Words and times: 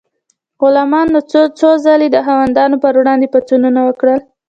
غلامانو 0.61 1.19
څو 1.59 1.69
ځلې 1.85 2.07
د 2.11 2.17
خاوندانو 2.25 2.75
پر 2.83 2.93
وړاندې 2.99 3.31
پاڅونونه 3.33 3.79
وکړل. 3.83 4.19